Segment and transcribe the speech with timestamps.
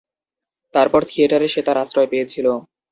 [0.73, 2.47] তারপর থিয়েটারে সে তার আশ্রয় পেয়েছিল।